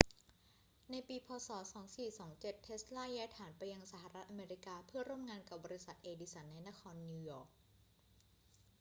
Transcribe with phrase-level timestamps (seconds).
[0.91, 1.27] ในปี พ.
[1.47, 1.49] ศ.
[1.55, 7.49] 2427 เทสลาย้ายฐานไปยังสหรัฐอเมริกาเพื่อร่วมงานกับบริษัทเอดิสันในนครนิวยอร์ก